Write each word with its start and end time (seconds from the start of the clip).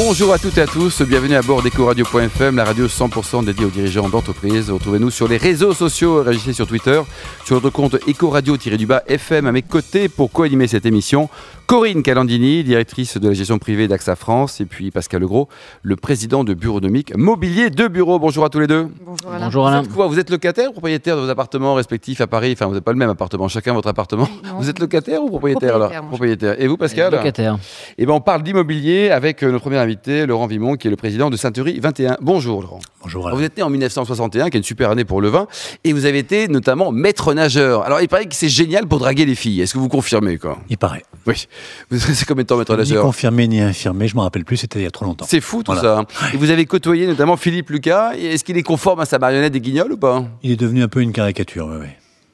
Bonjour 0.00 0.32
à 0.32 0.38
toutes 0.38 0.56
et 0.58 0.60
à 0.60 0.66
tous, 0.68 1.02
bienvenue 1.02 1.34
à 1.34 1.42
bord 1.42 1.60
d'EcoRadio.fm, 1.60 2.54
la 2.54 2.64
radio 2.64 2.86
100% 2.86 3.44
dédiée 3.44 3.66
aux 3.66 3.68
dirigeants 3.70 4.08
d'entreprise. 4.08 4.70
Retrouvez-nous 4.70 5.10
sur 5.10 5.26
les 5.26 5.38
réseaux 5.38 5.74
sociaux, 5.74 6.22
réagissez 6.22 6.52
sur 6.52 6.68
Twitter, 6.68 7.02
sur 7.44 7.56
notre 7.56 7.70
compte 7.70 7.96
Ecoradio-FM 8.06 9.46
à 9.46 9.50
mes 9.50 9.62
côtés 9.62 10.08
pour 10.08 10.30
co-animer 10.30 10.68
cette 10.68 10.86
émission. 10.86 11.28
Corinne 11.66 12.02
Calandini, 12.02 12.64
directrice 12.64 13.18
de 13.18 13.28
la 13.28 13.34
gestion 13.34 13.58
privée 13.58 13.88
d'AXA 13.88 14.16
France, 14.16 14.58
et 14.60 14.64
puis 14.64 14.90
Pascal 14.90 15.20
Legros, 15.20 15.50
le 15.82 15.96
président 15.96 16.42
de 16.42 16.54
Bureau 16.54 16.80
Nomique 16.80 17.14
Mobilier 17.14 17.68
de 17.68 17.88
Bureau. 17.88 18.18
Bonjour 18.18 18.42
à 18.44 18.48
tous 18.48 18.60
les 18.60 18.66
deux. 18.66 18.88
Bonjour 19.04 19.30
Alain. 19.30 19.44
Bonjour 19.46 19.66
Alain. 19.66 19.80
Vous 19.82 19.86
êtes, 19.88 19.94
quoi? 19.94 20.06
Vous 20.06 20.18
êtes 20.18 20.30
locataire 20.30 20.70
ou 20.70 20.72
propriétaire 20.72 21.16
de 21.16 21.22
vos 21.22 21.28
appartements 21.28 21.74
respectifs 21.74 22.22
à 22.22 22.26
Paris? 22.26 22.52
Enfin, 22.54 22.66
vous 22.68 22.74
n'êtes 22.74 22.84
pas 22.84 22.92
le 22.92 22.98
même 22.98 23.10
appartement, 23.10 23.48
chacun 23.48 23.74
votre 23.74 23.88
appartement. 23.88 24.28
Vous 24.58 24.70
êtes 24.70 24.78
locataire 24.78 25.22
ou 25.22 25.28
propriétaire, 25.28 25.72
propriétaire 25.72 25.98
alors 25.98 26.08
Propriétaire. 26.08 26.54
Et 26.58 26.68
vous, 26.68 26.78
Pascal? 26.78 27.12
Locataire. 27.12 27.58
Eh 27.98 28.06
ben, 28.06 28.14
on 28.14 28.20
parle 28.22 28.42
d'immobilier 28.44 29.10
avec 29.10 29.42
euh, 29.42 29.50
notre 29.50 29.62
premier 29.62 29.76
invité, 29.88 30.26
Laurent 30.26 30.46
Vimon, 30.46 30.76
qui 30.76 30.86
est 30.86 30.90
le 30.90 30.96
président 30.96 31.30
de 31.30 31.36
Sainterie 31.38 31.80
21. 31.80 32.18
Bonjour 32.20 32.60
Laurent. 32.60 32.80
Bonjour. 33.02 33.30
Vous 33.34 33.42
êtes 33.42 33.56
né 33.56 33.62
en 33.62 33.70
1961, 33.70 34.50
qui 34.50 34.56
est 34.56 34.60
une 34.60 34.64
super 34.64 34.90
année 34.90 35.06
pour 35.06 35.22
le 35.22 35.28
vin, 35.28 35.46
et 35.82 35.94
vous 35.94 36.04
avez 36.04 36.18
été 36.18 36.46
notamment 36.48 36.92
maître 36.92 37.32
nageur. 37.32 37.84
Alors, 37.84 38.02
il 38.02 38.08
paraît 38.08 38.26
que 38.26 38.34
c'est 38.34 38.50
génial 38.50 38.86
pour 38.86 38.98
draguer 38.98 39.24
les 39.24 39.34
filles. 39.34 39.62
Est-ce 39.62 39.72
que 39.72 39.78
vous 39.78 39.88
confirmez 39.88 40.36
quoi? 40.36 40.58
Il 40.68 40.76
paraît. 40.76 41.04
Oui. 41.26 41.46
C'est 41.90 42.26
combien 42.26 42.42
de 42.42 42.48
temps 42.48 42.56
maître 42.58 42.72
Ni 42.72 42.78
nageur 42.78 43.02
confirmé 43.02 43.48
ni 43.48 43.60
infirmé, 43.60 44.08
je 44.08 44.14
m'en 44.16 44.22
rappelle 44.22 44.44
plus, 44.44 44.58
c'était 44.58 44.80
il 44.80 44.82
y 44.82 44.86
a 44.86 44.90
trop 44.90 45.04
longtemps. 45.06 45.24
C'est 45.28 45.40
fou 45.40 45.62
tout 45.62 45.72
Voilà. 45.72 46.04
ça. 46.20 46.30
Et 46.34 46.36
vous 46.36 46.50
avez 46.50 46.66
côtoyé 46.66 47.06
notamment 47.06 47.36
Philippe 47.36 47.70
Lucas. 47.70 48.12
Est-ce 48.14 48.44
qu'il 48.44 48.56
est 48.58 48.62
conforme 48.62 49.00
à 49.00 49.06
sa 49.06 49.18
marionnette 49.18 49.52
des 49.52 49.60
Guignols 49.60 49.92
ou 49.92 49.96
pas? 49.96 50.24
Il 50.42 50.50
est 50.50 50.56
devenu 50.56 50.82
un 50.82 50.88
peu 50.88 51.00
une 51.00 51.12
caricature, 51.12 51.66
oui, 51.70 51.76
oui. 51.80 51.86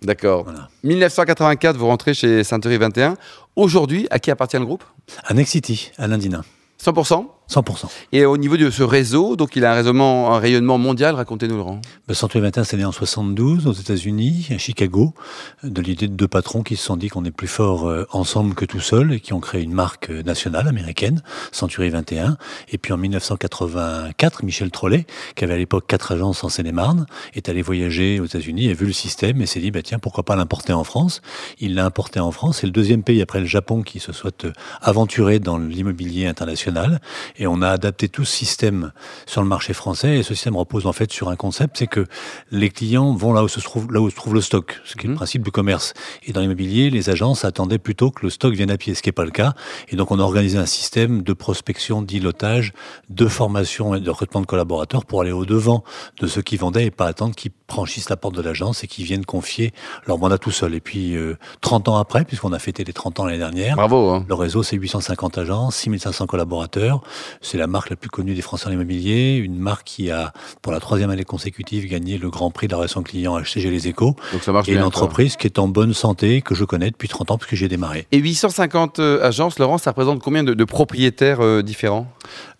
D'accord. 0.02 0.44
Voilà. 0.44 0.68
1984, 0.82 1.76
vous 1.76 1.86
rentrez 1.86 2.14
chez 2.14 2.42
Sainterie 2.44 2.78
21. 2.78 3.14
Aujourd'hui, 3.56 4.06
à 4.10 4.18
qui 4.18 4.30
appartient 4.30 4.58
le 4.58 4.66
groupe? 4.66 4.84
À 5.24 5.34
Next 5.34 5.52
City, 5.52 5.90
à 5.98 6.06
Lindina, 6.06 6.42
100% 6.82 7.26
100%. 7.50 7.86
Et 8.12 8.24
au 8.24 8.36
niveau 8.36 8.56
de 8.56 8.70
ce 8.70 8.82
réseau, 8.82 9.36
donc 9.36 9.56
il 9.56 9.64
a 9.64 9.72
un 9.72 9.74
rayonnement, 9.74 10.34
un 10.34 10.38
rayonnement 10.38 10.78
mondial, 10.78 11.14
racontez-nous 11.14 11.56
Laurent. 11.56 11.80
Le 12.08 12.14
Centre 12.14 12.38
21, 12.38 12.64
c'est 12.64 12.76
né 12.76 12.84
en 12.84 12.92
72 12.92 13.66
aux 13.66 13.72
États-Unis, 13.72 14.48
à 14.50 14.58
Chicago, 14.58 15.14
de 15.62 15.82
l'idée 15.82 16.08
de 16.08 16.14
deux 16.14 16.28
patrons 16.28 16.62
qui 16.62 16.76
se 16.76 16.84
sont 16.84 16.96
dit 16.96 17.08
qu'on 17.08 17.24
est 17.24 17.30
plus 17.30 17.48
fort 17.48 17.86
euh, 17.88 18.06
ensemble 18.12 18.54
que 18.54 18.64
tout 18.64 18.80
seul 18.80 19.12
et 19.12 19.20
qui 19.20 19.32
ont 19.32 19.40
créé 19.40 19.62
une 19.62 19.72
marque 19.72 20.10
euh, 20.10 20.22
nationale 20.22 20.68
américaine, 20.68 21.22
Century 21.52 21.90
21. 21.90 22.36
Et 22.70 22.78
puis 22.78 22.92
en 22.92 22.96
1984, 22.96 24.42
Michel 24.42 24.70
Trollet, 24.70 25.06
qui 25.34 25.44
avait 25.44 25.54
à 25.54 25.58
l'époque 25.58 25.86
quatre 25.86 26.12
agences 26.12 26.44
en 26.44 26.48
Seine-et-Marne, 26.48 27.06
est 27.34 27.48
allé 27.48 27.62
voyager 27.62 28.20
aux 28.20 28.26
États-Unis, 28.26 28.70
a 28.70 28.74
vu 28.74 28.86
le 28.86 28.92
système 28.92 29.40
et 29.42 29.46
s'est 29.46 29.60
dit, 29.60 29.70
bah, 29.70 29.82
tiens, 29.82 29.98
pourquoi 29.98 30.24
pas 30.24 30.36
l'importer 30.36 30.72
en 30.72 30.84
France 30.84 31.20
Il 31.58 31.74
l'a 31.74 31.84
importé 31.84 32.20
en 32.20 32.30
France. 32.30 32.58
C'est 32.60 32.66
le 32.66 32.72
deuxième 32.72 33.02
pays 33.02 33.20
après 33.22 33.40
le 33.40 33.46
Japon 33.46 33.82
qui 33.82 34.00
se 34.00 34.12
soit 34.12 34.44
euh, 34.44 34.52
aventuré 34.80 35.38
dans 35.38 35.58
l'immobilier 35.58 36.26
international. 36.26 37.00
Et 37.36 37.46
on 37.46 37.62
a 37.62 37.68
adapté 37.68 38.08
tout 38.08 38.24
ce 38.24 38.32
système 38.32 38.92
sur 39.26 39.42
le 39.42 39.48
marché 39.48 39.72
français. 39.72 40.18
Et 40.18 40.22
ce 40.22 40.34
système 40.34 40.56
repose 40.56 40.86
en 40.86 40.92
fait 40.92 41.12
sur 41.12 41.28
un 41.30 41.36
concept, 41.36 41.76
c'est 41.78 41.86
que 41.88 42.06
les 42.52 42.70
clients 42.70 43.12
vont 43.14 43.32
là 43.32 43.42
où 43.42 43.48
se 43.48 43.58
trouve, 43.60 43.90
là 43.92 44.00
où 44.00 44.08
se 44.08 44.14
trouve 44.16 44.34
le 44.34 44.40
stock, 44.40 44.80
ce 44.84 44.94
qui 44.94 45.06
est 45.06 45.08
Mhm. 45.08 45.14
le 45.14 45.16
principe 45.16 45.42
du 45.42 45.50
commerce. 45.50 45.94
Et 46.24 46.32
dans 46.32 46.40
l'immobilier, 46.40 46.90
les 46.90 47.10
agences 47.10 47.44
attendaient 47.44 47.78
plutôt 47.78 48.10
que 48.10 48.22
le 48.24 48.30
stock 48.30 48.54
vienne 48.54 48.70
à 48.70 48.76
pied, 48.76 48.94
ce 48.94 49.02
qui 49.02 49.08
n'est 49.08 49.12
pas 49.12 49.24
le 49.24 49.30
cas. 49.32 49.54
Et 49.88 49.96
donc 49.96 50.10
on 50.12 50.18
a 50.20 50.22
organisé 50.22 50.58
un 50.58 50.66
système 50.66 51.22
de 51.22 51.32
prospection, 51.32 52.02
d'îlotage, 52.02 52.72
de 53.10 53.26
formation 53.26 53.94
et 53.94 54.00
de 54.00 54.10
recrutement 54.10 54.40
de 54.40 54.46
collaborateurs 54.46 55.04
pour 55.04 55.20
aller 55.20 55.32
au 55.32 55.44
devant 55.44 55.82
de 56.20 56.26
ceux 56.26 56.42
qui 56.42 56.56
vendaient 56.56 56.86
et 56.86 56.90
pas 56.92 57.06
attendre 57.06 57.34
qu'ils 57.34 57.50
franchissent 57.68 58.10
la 58.10 58.16
porte 58.16 58.34
de 58.36 58.42
l'agence 58.42 58.84
et 58.84 58.86
qu'ils 58.86 59.04
viennent 59.06 59.24
confier 59.26 59.72
leur 60.06 60.18
mandat 60.18 60.38
tout 60.38 60.50
seul. 60.52 60.74
Et 60.74 60.80
puis 60.80 61.16
euh, 61.16 61.36
30 61.62 61.88
ans 61.88 61.96
après, 61.96 62.24
puisqu'on 62.24 62.52
a 62.52 62.58
fêté 62.58 62.84
les 62.84 62.92
30 62.92 63.18
ans 63.20 63.24
l'année 63.24 63.38
dernière, 63.38 63.74
Bravo. 63.76 64.10
hein. 64.10 64.24
le 64.28 64.34
réseau, 64.34 64.62
c'est 64.62 64.76
850 64.76 65.38
agences, 65.38 65.74
6500 65.76 66.26
collaborateurs. 66.26 67.02
C'est 67.40 67.58
la 67.58 67.66
marque 67.66 67.90
la 67.90 67.96
plus 67.96 68.10
connue 68.10 68.34
des 68.34 68.42
Français 68.42 68.68
en 68.68 68.72
immobilier, 68.72 69.36
une 69.36 69.56
marque 69.56 69.84
qui 69.84 70.10
a, 70.10 70.32
pour 70.62 70.72
la 70.72 70.80
troisième 70.80 71.10
année 71.10 71.24
consécutive, 71.24 71.86
gagné 71.86 72.18
le 72.18 72.30
Grand 72.30 72.50
Prix 72.50 72.66
de 72.66 72.72
la 72.72 72.78
relation 72.78 73.02
client 73.02 73.38
HCG 73.38 73.70
Les 73.70 73.88
Échos. 73.88 74.16
Donc 74.32 74.42
ça 74.42 74.52
marche 74.52 74.68
Et 74.68 74.72
une 74.72 74.78
bien. 74.78 74.86
entreprise 74.86 75.36
qui 75.36 75.46
est 75.46 75.58
en 75.58 75.68
bonne 75.68 75.94
santé, 75.94 76.42
que 76.42 76.54
je 76.54 76.64
connais 76.64 76.90
depuis 76.90 77.08
30 77.08 77.30
ans, 77.32 77.38
puisque 77.38 77.54
j'ai 77.54 77.68
démarré. 77.68 78.06
Et 78.12 78.18
850 78.18 78.98
euh, 78.98 79.22
agences, 79.26 79.58
Laurent, 79.58 79.78
ça 79.78 79.90
représente 79.90 80.22
combien 80.22 80.44
de, 80.44 80.54
de 80.54 80.64
propriétaires 80.64 81.40
euh, 81.40 81.62
différents? 81.62 82.06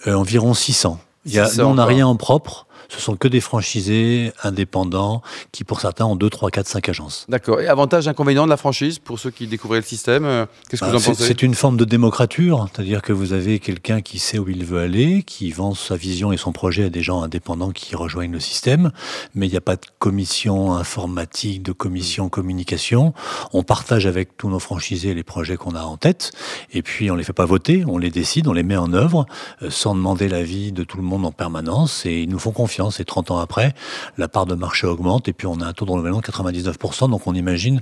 Euh, 0.06 0.14
environ 0.14 0.54
600. 0.54 1.00
Il 1.26 1.32
y 1.34 1.38
a, 1.38 1.46
600, 1.46 1.62
nous, 1.62 1.68
on 1.68 1.74
n'a 1.74 1.86
rien 1.86 2.06
en 2.06 2.16
propre. 2.16 2.66
Ce 2.88 3.00
sont 3.00 3.16
que 3.16 3.28
des 3.28 3.40
franchisés 3.40 4.32
indépendants 4.42 5.22
qui, 5.52 5.64
pour 5.64 5.80
certains, 5.80 6.04
ont 6.06 6.16
2, 6.16 6.28
3, 6.30 6.50
4, 6.50 6.66
5 6.66 6.88
agences. 6.88 7.26
D'accord. 7.28 7.60
Et 7.60 7.68
avantage, 7.68 8.08
inconvénient 8.08 8.44
de 8.44 8.50
la 8.50 8.56
franchise 8.56 8.98
pour 8.98 9.18
ceux 9.18 9.30
qui 9.30 9.46
découvraient 9.46 9.78
le 9.78 9.84
système, 9.84 10.24
euh, 10.24 10.46
qu'est-ce 10.68 10.80
que 10.80 10.86
Bah, 10.86 10.90
vous 10.92 10.96
en 10.96 11.00
c'est- 11.00 11.10
pensez? 11.12 11.24
C'est 11.26 11.42
une 11.42 11.54
forme 11.54 11.76
de 11.76 11.84
démocrature, 11.84 12.68
c'est-à-dire 12.72 13.02
que 13.02 13.12
vous 13.12 13.32
avez 13.32 13.58
quelqu'un 13.58 14.00
qui 14.00 14.18
sait 14.18 14.38
où 14.38 14.48
il 14.48 14.64
veut 14.64 14.80
aller, 14.80 15.22
qui 15.22 15.50
vend 15.50 15.74
sa 15.74 15.96
vision 15.96 16.32
et 16.32 16.36
son 16.36 16.52
projet 16.52 16.84
à 16.84 16.90
des 16.90 17.02
gens 17.02 17.22
indépendants 17.22 17.70
qui 17.72 17.96
rejoignent 17.96 18.32
le 18.32 18.40
système, 18.40 18.90
mais 19.34 19.46
il 19.46 19.50
n'y 19.50 19.56
a 19.56 19.60
pas 19.62 19.76
de 19.76 19.86
commission 19.98 20.74
informatique, 20.74 21.62
de 21.62 21.72
commission 21.72 22.28
communication. 22.28 23.14
On 23.52 23.62
partage 23.62 24.06
avec 24.06 24.36
tous 24.36 24.48
nos 24.48 24.58
franchisés 24.58 25.14
les 25.14 25.22
projets 25.22 25.56
qu'on 25.56 25.74
a 25.74 25.82
en 25.82 25.96
tête, 25.96 26.32
et 26.72 26.82
puis 26.82 27.10
on 27.10 27.16
les 27.16 27.24
fait 27.24 27.32
pas 27.32 27.46
voter, 27.46 27.84
on 27.86 27.98
les 27.98 28.10
décide, 28.10 28.46
on 28.48 28.52
les 28.52 28.62
met 28.62 28.76
en 28.76 28.92
œuvre, 28.92 29.26
euh, 29.62 29.70
sans 29.70 29.94
demander 29.94 30.28
l'avis 30.28 30.72
de 30.72 30.84
tout 30.84 30.96
le 30.96 31.02
monde 31.02 31.24
en 31.26 31.32
permanence, 31.32 32.06
et 32.06 32.20
ils 32.22 32.28
nous 32.28 32.38
font 32.38 32.50
confiance. 32.52 32.73
Et 33.00 33.04
30 33.04 33.30
ans 33.30 33.38
après, 33.38 33.74
la 34.18 34.28
part 34.28 34.46
de 34.46 34.54
marché 34.54 34.86
augmente, 34.86 35.28
et 35.28 35.32
puis 35.32 35.46
on 35.46 35.60
a 35.60 35.66
un 35.66 35.72
taux 35.72 35.84
de 35.84 35.90
renouvellement 35.90 36.20
de 36.20 36.24
99%, 36.26 37.10
donc 37.10 37.26
on 37.26 37.34
imagine 37.34 37.80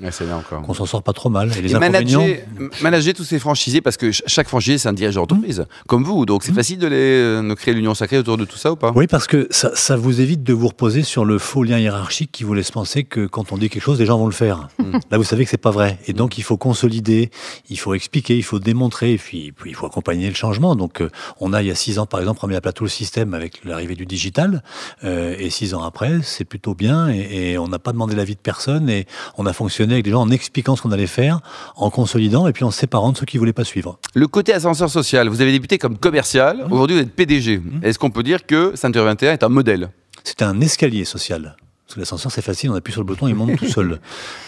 qu'on 0.67 0.75
s'en 0.75 0.87
sort 0.87 1.03
pas 1.03 1.13
trop 1.13 1.29
mal. 1.31 1.51
Et 1.57 1.63
les 1.63 1.73
Et 1.73 1.75
inconvénients... 1.75 2.21
manager, 2.21 2.71
manager 2.83 3.15
tous 3.15 3.25
ces 3.25 3.39
franchisés, 3.39 3.81
parce 3.81 3.97
que 3.97 4.13
ch- 4.13 4.23
chaque 4.27 4.49
franchisé, 4.49 4.79
c'est 4.79 4.89
un 4.89 4.93
dirigeant 4.93 5.23
d'entreprise, 5.23 5.67
comme 5.87 6.05
vous. 6.05 6.27
Donc 6.27 6.43
c'est 6.45 6.53
facile 6.53 6.79
de, 6.79 6.87
les, 6.87 6.97
euh, 6.97 7.49
de 7.49 7.55
créer 7.55 7.75
l'union 7.75 7.95
sacrée 7.95 8.19
autour 8.19 8.37
de 8.37 8.45
tout 8.45 8.57
ça 8.57 8.73
ou 8.73 8.77
pas? 8.77 8.93
Oui, 8.95 9.07
parce 9.07 9.27
que 9.27 9.47
ça, 9.51 9.71
ça 9.75 9.97
vous 9.97 10.21
évite 10.21 10.43
de 10.43 10.53
vous 10.53 10.69
reposer 10.69 11.03
sur 11.03 11.25
le 11.25 11.39
faux 11.39 11.63
lien 11.63 11.79
hiérarchique 11.79 12.31
qui 12.33 12.45
vous 12.45 12.55
laisse 12.55 12.71
penser 12.71 13.05
que 13.05 13.27
quand 13.27 13.53
on 13.53 13.59
dit 13.59 13.69
quelque 13.69 13.83
chose, 13.83 13.99
les 13.99 14.07
gens 14.07 14.19
vont 14.19 14.27
le 14.27 14.33
faire. 14.33 14.69
Là, 15.11 15.19
vous 15.19 15.25
savez 15.25 15.45
que 15.45 15.51
c'est 15.51 15.57
pas 15.57 15.71
vrai. 15.71 15.99
Et 16.07 16.13
donc, 16.13 16.39
il 16.39 16.43
faut 16.43 16.57
consolider, 16.57 17.31
il 17.71 17.79
faut 17.79 17.95
expliquer, 17.95 18.37
il 18.37 18.43
faut 18.43 18.59
démontrer, 18.59 19.13
et 19.13 19.19
puis, 19.19 19.53
puis 19.53 19.71
il 19.71 19.75
faut 19.75 19.87
accompagner 19.87 20.29
le 20.29 20.35
changement. 20.35 20.77
Donc, 20.77 21.01
euh, 21.01 21.09
on 21.41 21.53
a, 21.53 21.63
il 21.63 21.69
y 21.69 21.71
a 21.71 21.75
six 21.75 21.99
ans, 21.99 22.07
par 22.07 22.21
exemple, 22.21 22.41
remis 22.41 22.55
à 22.57 22.61
plat 22.61 22.73
tout 22.73 22.85
le 22.85 22.91
système 22.91 23.35
avec 23.35 23.65
l'arrivée 23.65 23.95
du 23.95 24.07
digital. 24.07 24.63
Euh, 25.05 25.35
et 25.39 25.51
six 25.51 25.75
ans 25.75 25.83
après, 25.83 26.21
c'est 26.23 26.45
plutôt 26.45 26.75
bien. 26.75 27.09
Et, 27.11 27.53
et 27.53 27.59
on 27.59 27.69
n'a 27.69 27.79
pas 27.79 27.93
demandé 27.93 28.15
l'avis 28.17 28.35
de 28.35 28.41
personne. 28.41 28.89
Et 28.89 29.07
on 29.39 29.47
a 29.47 29.53
fonctionné 29.53 29.95
avec 29.95 30.05
des 30.05 30.11
gens 30.11 30.23
en 30.23 30.31
expliquant 30.31 30.77
ce 30.77 30.83
qu'on 30.83 30.93
allait 30.93 31.07
faire, 31.07 31.41
en 31.77 31.91
consolidant, 31.91 32.47
et 32.47 32.53
puis 32.53 32.65
en 32.65 32.71
séparant 32.71 33.13
de 33.13 33.17
ceux 33.19 33.27
qui 33.27 33.39
voulaient 33.39 33.53
pas 33.53 33.65
suivre. 33.65 33.99
Le 34.15 34.27
côté 34.27 34.53
ascenseur 34.53 34.91
social, 34.91 35.29
vous 35.29 35.41
avez 35.41 35.53
débuté 35.53 35.79
comme 35.79 35.99
commercial, 35.99 36.67
aujourd'hui 36.71 36.97
vous 36.97 37.03
êtes 37.03 37.15
PDG. 37.15 37.61
Est-ce 37.83 37.99
qu'on 37.99 38.11
peut 38.11 38.23
dire 38.23 38.47
que 38.47 38.73
Ceinture 38.75 39.05
21 39.05 39.33
est 39.33 39.43
un 39.43 39.49
modèle? 39.49 39.91
C'est 40.25 40.43
un 40.43 40.61
escalier 40.61 41.05
social. 41.05 41.57
Parce 41.87 41.95
que 41.97 42.01
l'ascenseur, 42.01 42.33
c'est 42.33 42.43
facile, 42.43 42.71
on 42.71 42.75
appuie 42.75 42.93
sur 42.93 43.03
le 43.03 43.07
bouton, 43.07 43.29
il 43.29 43.35
monte 43.35 43.57
tout 43.57 43.67
seul. 43.69 44.01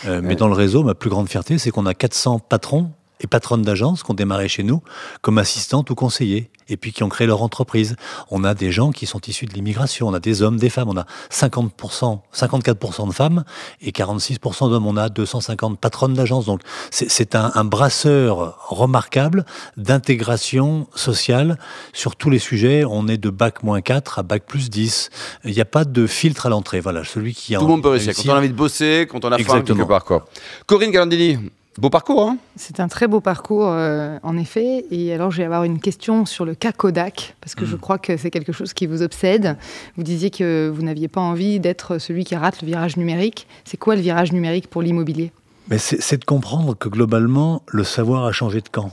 Euh, 0.06 0.20
Mais 0.22 0.36
dans 0.36 0.48
le 0.48 0.54
réseau, 0.54 0.82
ma 0.82 0.94
plus 0.94 1.10
grande 1.10 1.28
fierté, 1.28 1.58
c'est 1.58 1.70
qu'on 1.70 1.86
a 1.86 1.94
400 1.94 2.38
patrons 2.38 2.90
et 3.20 3.26
patronnes 3.26 3.62
d'agences 3.62 4.02
qui 4.02 4.10
ont 4.10 4.14
démarré 4.14 4.48
chez 4.48 4.62
nous 4.62 4.82
comme 5.22 5.38
assistantes 5.38 5.90
ou 5.90 5.94
conseillers, 5.94 6.50
et 6.68 6.76
puis 6.76 6.92
qui 6.92 7.02
ont 7.02 7.08
créé 7.08 7.26
leur 7.26 7.42
entreprise. 7.42 7.96
On 8.30 8.44
a 8.44 8.54
des 8.54 8.70
gens 8.70 8.90
qui 8.90 9.06
sont 9.06 9.20
issus 9.26 9.46
de 9.46 9.52
l'immigration, 9.52 10.08
on 10.08 10.14
a 10.14 10.20
des 10.20 10.42
hommes, 10.42 10.56
des 10.56 10.70
femmes, 10.70 10.88
on 10.88 10.96
a 10.96 11.06
50%, 11.30 12.20
54% 12.34 13.08
de 13.08 13.12
femmes 13.12 13.44
et 13.80 13.90
46% 13.90 14.70
d'hommes. 14.70 14.86
On 14.86 14.96
a 14.96 15.08
250 15.08 15.78
patronnes 15.78 16.14
d'agences. 16.14 16.46
Donc 16.46 16.60
c'est 16.90 17.34
un, 17.34 17.52
un 17.54 17.64
brasseur 17.64 18.66
remarquable 18.68 19.44
d'intégration 19.76 20.86
sociale 20.94 21.58
sur 21.92 22.16
tous 22.16 22.30
les 22.30 22.38
sujets. 22.38 22.84
On 22.84 23.08
est 23.08 23.18
de 23.18 23.30
bac 23.30 23.62
moins 23.62 23.80
4 23.80 24.20
à 24.20 24.22
bac 24.22 24.44
plus 24.46 24.70
10. 24.70 25.10
Il 25.44 25.52
n'y 25.52 25.60
a 25.60 25.66
pas 25.66 25.84
de 25.84 26.06
filtre 26.06 26.46
à 26.46 26.48
l'entrée. 26.48 26.80
Voilà, 26.80 27.04
celui 27.04 27.34
qui 27.34 27.54
a 27.54 27.58
Tout 27.58 27.66
le 27.66 27.70
monde 27.70 27.82
peut 27.82 27.90
réussir. 27.90 28.14
Quand 28.14 28.32
on 28.32 28.34
a 28.34 28.38
envie 28.38 28.48
de 28.48 28.54
bosser, 28.54 29.06
quand 29.10 29.24
on 29.24 29.32
a 29.32 29.38
faim, 29.38 29.62
quelque 29.62 29.82
part. 29.82 30.04
Quoi. 30.04 30.26
Corinne 30.66 30.90
Galandini, 30.90 31.38
beau 31.78 31.90
parcours, 31.90 32.28
hein 32.28 32.38
C'est 32.56 32.80
un 32.80 32.88
très 32.88 33.08
beau 33.08 33.20
parcours, 33.20 33.68
euh, 33.68 34.18
en 34.22 34.36
effet. 34.36 34.84
Et 34.90 35.12
alors, 35.12 35.30
je 35.30 35.38
vais 35.38 35.44
avoir 35.44 35.64
une 35.64 35.80
question 35.80 36.26
sur 36.26 36.44
le 36.44 36.54
cas 36.54 36.72
Kodak, 36.72 37.36
parce 37.40 37.54
que 37.54 37.64
je 37.66 37.76
crois 37.76 37.98
que 37.98 38.16
c'est 38.16 38.30
quelque 38.30 38.52
chose 38.52 38.72
qui 38.72 38.86
vous 38.86 39.02
obsède. 39.02 39.56
Vous 39.96 40.02
disiez 40.02 40.30
que 40.30 40.72
vous 40.74 40.82
n'aviez 40.82 41.08
pas 41.08 41.20
envie 41.20 41.60
d'être 41.60 41.98
celui 41.98 42.24
qui 42.24 42.36
rate 42.36 42.62
le 42.62 42.66
virage 42.66 42.96
numérique. 42.96 43.46
C'est 43.64 43.76
quoi 43.76 43.96
le 43.96 44.00
virage 44.00 44.32
numérique 44.32 44.68
pour 44.68 44.82
l'immobilier? 44.82 45.32
Mais 45.68 45.78
c'est 45.78 46.18
de 46.18 46.24
comprendre 46.24 46.76
que 46.76 46.88
globalement, 46.88 47.62
le 47.68 47.84
savoir 47.84 48.24
a 48.24 48.32
changé 48.32 48.60
de 48.60 48.68
camp. 48.68 48.92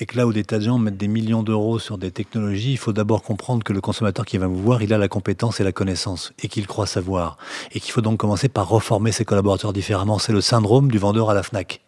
Et 0.00 0.06
que 0.06 0.16
là 0.16 0.26
où 0.26 0.32
des 0.32 0.44
tas 0.44 0.58
de 0.58 0.64
gens 0.64 0.78
mettent 0.78 0.96
des 0.96 1.08
millions 1.08 1.42
d'euros 1.42 1.78
sur 1.78 1.98
des 1.98 2.10
technologies, 2.10 2.72
il 2.72 2.78
faut 2.78 2.92
d'abord 2.92 3.22
comprendre 3.22 3.62
que 3.62 3.72
le 3.72 3.80
consommateur 3.80 4.24
qui 4.24 4.38
va 4.38 4.46
vous 4.46 4.60
voir, 4.60 4.82
il 4.82 4.92
a 4.92 4.98
la 4.98 5.08
compétence 5.08 5.60
et 5.60 5.64
la 5.64 5.72
connaissance, 5.72 6.32
et 6.42 6.48
qu'il 6.48 6.66
croit 6.66 6.86
savoir. 6.86 7.36
Et 7.72 7.80
qu'il 7.80 7.92
faut 7.92 8.00
donc 8.00 8.18
commencer 8.18 8.48
par 8.48 8.68
reformer 8.68 9.12
ses 9.12 9.24
collaborateurs 9.24 9.72
différemment. 9.72 10.18
C'est 10.18 10.32
le 10.32 10.40
syndrome 10.40 10.90
du 10.90 10.98
vendeur 10.98 11.30
à 11.30 11.34
la 11.34 11.42
FNAC 11.42 11.80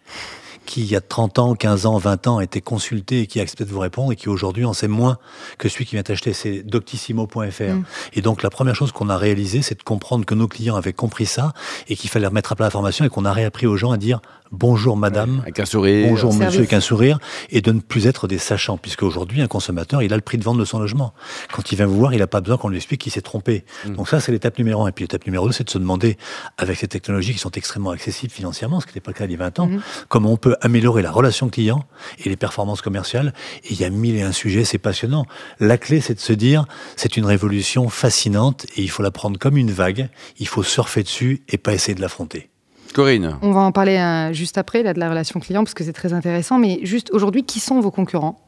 qui, 0.66 0.82
il 0.82 0.90
y 0.90 0.96
a 0.96 1.00
30 1.00 1.38
ans, 1.38 1.54
15 1.54 1.86
ans, 1.86 1.96
20 1.96 2.26
ans, 2.26 2.38
a 2.38 2.44
été 2.44 2.60
consulté 2.60 3.20
et 3.20 3.26
qui 3.26 3.38
a 3.38 3.42
accepté 3.42 3.64
de 3.64 3.70
vous 3.70 3.78
répondre 3.78 4.12
et 4.12 4.16
qui 4.16 4.28
aujourd'hui 4.28 4.66
en 4.66 4.74
sait 4.74 4.88
moins 4.88 5.16
que 5.56 5.68
celui 5.68 5.86
qui 5.86 5.94
vient 5.94 6.02
acheter. 6.06 6.34
C'est 6.34 6.62
doctissimo.fr. 6.62 7.62
Mm. 7.62 7.84
Et 8.12 8.20
donc, 8.20 8.42
la 8.42 8.50
première 8.50 8.74
chose 8.74 8.92
qu'on 8.92 9.08
a 9.08 9.16
réalisé, 9.16 9.62
c'est 9.62 9.78
de 9.78 9.82
comprendre 9.82 10.26
que 10.26 10.34
nos 10.34 10.48
clients 10.48 10.76
avaient 10.76 10.92
compris 10.92 11.24
ça 11.24 11.54
et 11.88 11.96
qu'il 11.96 12.10
fallait 12.10 12.26
remettre 12.26 12.52
à 12.52 12.56
plat 12.56 12.66
l'information 12.66 13.04
et 13.04 13.08
qu'on 13.08 13.24
a 13.24 13.32
réappris 13.32 13.66
aux 13.66 13.76
gens 13.76 13.92
à 13.92 13.96
dire 13.96 14.20
bonjour 14.52 14.96
madame, 14.96 15.40
avec 15.42 15.60
un 15.60 15.64
sourire, 15.64 16.08
bonjour 16.08 16.34
monsieur 16.34 16.60
avec 16.60 16.72
un 16.72 16.80
sourire, 16.80 17.18
et 17.50 17.60
de 17.60 17.72
ne 17.72 17.80
plus 17.80 18.06
être 18.06 18.26
des 18.28 18.38
sachants, 18.38 18.78
puisque 18.78 19.02
aujourd'hui 19.02 19.42
un 19.42 19.46
consommateur 19.46 20.02
il 20.02 20.12
a 20.12 20.16
le 20.16 20.22
prix 20.22 20.38
de 20.38 20.44
vente 20.44 20.58
de 20.58 20.64
son 20.64 20.78
logement. 20.78 21.14
Quand 21.52 21.72
il 21.72 21.76
vient 21.76 21.86
vous 21.86 21.96
voir, 21.96 22.12
il 22.12 22.18
n'a 22.18 22.26
pas 22.26 22.40
besoin 22.40 22.56
qu'on 22.56 22.68
lui 22.68 22.76
explique 22.76 23.00
qu'il 23.00 23.12
s'est 23.12 23.20
trompé. 23.20 23.64
Mm. 23.86 23.94
Donc 23.94 24.08
ça 24.08 24.20
c'est 24.20 24.32
l'étape 24.32 24.58
numéro 24.58 24.84
un. 24.84 24.88
Et 24.88 24.92
puis 24.92 25.04
l'étape 25.04 25.26
numéro 25.26 25.46
deux, 25.46 25.52
c'est 25.52 25.64
de 25.64 25.70
se 25.70 25.78
demander, 25.78 26.16
avec 26.58 26.78
ces 26.78 26.88
technologies 26.88 27.32
qui 27.32 27.38
sont 27.38 27.50
extrêmement 27.52 27.90
accessibles 27.90 28.32
financièrement, 28.32 28.80
ce 28.80 28.86
qui 28.86 28.90
n'était 28.90 29.00
pas 29.00 29.10
le 29.10 29.16
cas 29.16 29.24
il 29.24 29.32
y 29.32 29.34
a 29.34 29.38
20 29.38 29.58
ans, 29.60 29.66
mm. 29.66 29.80
comment 30.08 30.32
on 30.32 30.36
peut 30.36 30.56
améliorer 30.60 31.02
la 31.02 31.10
relation 31.10 31.48
client 31.48 31.84
et 32.24 32.28
les 32.28 32.36
performances 32.36 32.82
commerciales. 32.82 33.32
Et 33.64 33.72
il 33.72 33.80
y 33.80 33.84
a 33.84 33.90
mille 33.90 34.16
et 34.16 34.22
un 34.22 34.32
sujets, 34.32 34.64
c'est 34.64 34.78
passionnant. 34.78 35.26
La 35.60 35.78
clé 35.78 36.00
c'est 36.00 36.14
de 36.14 36.20
se 36.20 36.32
dire, 36.32 36.66
c'est 36.96 37.16
une 37.16 37.24
révolution 37.24 37.88
fascinante 37.88 38.66
et 38.76 38.82
il 38.82 38.90
faut 38.90 39.02
la 39.02 39.10
prendre 39.10 39.38
comme 39.38 39.56
une 39.56 39.70
vague. 39.70 40.08
Il 40.38 40.48
faut 40.48 40.62
surfer 40.62 41.02
dessus 41.02 41.42
et 41.48 41.58
pas 41.58 41.72
essayer 41.72 41.94
de 41.94 42.00
l'affronter. 42.00 42.50
Corinne. 42.96 43.36
On 43.42 43.52
va 43.52 43.60
en 43.60 43.72
parler 43.72 43.98
euh, 43.98 44.32
juste 44.32 44.56
après, 44.56 44.82
là, 44.82 44.94
de 44.94 44.98
la 44.98 45.10
relation 45.10 45.38
client, 45.38 45.64
parce 45.64 45.74
que 45.74 45.84
c'est 45.84 45.92
très 45.92 46.14
intéressant. 46.14 46.58
Mais 46.58 46.80
juste 46.82 47.10
aujourd'hui, 47.12 47.44
qui 47.44 47.60
sont 47.60 47.78
vos 47.80 47.90
concurrents? 47.90 48.40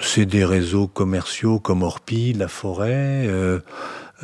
C'est 0.00 0.24
des 0.24 0.44
réseaux 0.44 0.86
commerciaux 0.86 1.58
comme 1.58 1.82
Orpi, 1.82 2.32
La 2.32 2.46
Forêt. 2.46 3.26
Euh, 3.26 3.58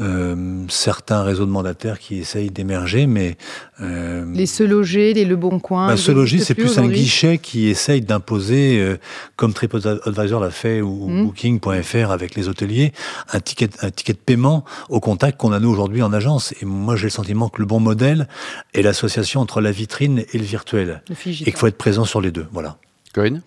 euh, 0.01 0.65
certains 0.69 1.23
réseaux 1.23 1.47
de 1.47 1.51
mandataires 1.51 1.99
qui 1.99 2.19
essayent 2.19 2.51
d'émerger, 2.51 3.07
mais... 3.07 3.37
Euh, 3.81 4.25
les 4.33 4.47
se 4.47 4.65
loger, 4.65 5.15
les 5.15 5.25
Le 5.25 5.37
Bon 5.37 5.61
Coin... 5.61 5.87
Bah, 5.87 5.97
se 5.97 6.11
loger, 6.11 6.39
c'est 6.39 6.55
plus 6.55 6.79
un 6.79 6.89
guichet 6.89 7.39
qui 7.39 7.69
essaye 7.69 8.01
d'imposer, 8.01 8.81
euh, 8.81 8.97
comme 9.37 9.53
TripAdvisor 9.53 10.41
l'a 10.41 10.51
fait, 10.51 10.81
ou 10.81 11.09
mmh. 11.09 11.25
Booking.fr 11.25 12.11
avec 12.11 12.35
les 12.35 12.49
hôteliers, 12.49 12.93
un 13.33 13.39
ticket, 13.39 13.71
un 13.83 13.91
ticket 13.91 14.15
de 14.15 14.19
paiement 14.19 14.65
au 14.89 14.99
contact 14.99 15.39
qu'on 15.39 15.53
a 15.53 15.61
nous 15.61 15.71
aujourd'hui 15.71 16.03
en 16.03 16.13
agence. 16.13 16.53
Et 16.61 16.65
moi, 16.65 16.97
j'ai 16.97 17.05
le 17.05 17.11
sentiment 17.11 17.49
que 17.49 17.61
le 17.61 17.67
bon 17.67 17.79
modèle 17.79 18.27
est 18.73 18.83
l'association 18.83 19.41
entre 19.41 19.61
la 19.61 19.71
vitrine 19.71 20.25
et 20.33 20.39
le 20.39 20.45
virtuel. 20.45 21.03
et 21.09 21.15
qu'il 21.25 21.57
faut 21.57 21.69
être 21.69 21.79
présent 21.79 22.05
sur 22.05 22.21
les 22.21 22.33
deux. 22.33 22.47
Voilà. 22.53 22.79
Corinne? 23.13 23.43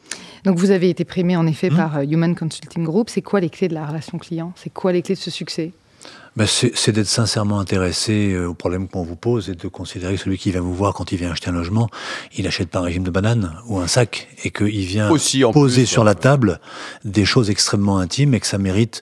Donc 0.46 0.58
vous 0.58 0.72
avez 0.72 0.90
été 0.90 1.04
primé 1.04 1.36
en 1.36 1.46
effet 1.46 1.70
mmh. 1.70 1.76
par 1.76 2.02
Human 2.04 2.36
Consulting 2.36 2.86
Group. 2.86 3.10
C'est 3.10 3.22
quoi 3.22 3.42
les 3.42 3.50
clés 3.50 3.68
de 3.68 3.74
la 3.74 3.86
relation 3.86 4.18
client? 4.18 4.54
C'est 4.56 4.70
quoi 4.70 4.94
les 4.94 5.02
clés 5.02 5.16
de 5.16 5.20
ce 5.20 5.30
succès? 5.30 5.74
Ben, 6.36 6.46
c'est 6.48 6.92
d'être 6.92 7.08
sincèrement 7.08 7.60
intéressé 7.60 8.34
euh, 8.34 8.48
au 8.48 8.54
problème 8.54 8.88
qu'on 8.88 9.04
vous 9.04 9.16
pose 9.16 9.50
et 9.50 9.56
de 9.56 9.68
considérer 9.68 10.16
que 10.16 10.22
celui 10.22 10.38
qui 10.38 10.52
vient 10.52 10.62
vous 10.62 10.74
voir 10.74 10.94
quand 10.94 11.12
il 11.12 11.18
vient 11.18 11.32
acheter 11.32 11.50
un 11.50 11.54
logement, 11.54 11.90
il 12.36 12.48
achète 12.48 12.70
pas 12.70 12.80
un 12.80 12.84
régime 12.84 13.04
de 13.04 13.12
banane 13.12 13.56
ou 13.68 13.80
un 13.80 13.88
sac 13.88 14.28
et 14.44 14.52
qu'il 14.52 14.86
vient 14.86 15.10
poser 15.52 15.86
sur 15.86 16.04
la 16.04 16.16
table 16.16 16.60
des 17.06 17.26
choses 17.26 17.50
extrêmement 17.50 17.98
intimes 17.98 18.34
et 18.34 18.40
que 18.40 18.48
ça 18.48 18.58
mérite 18.58 19.02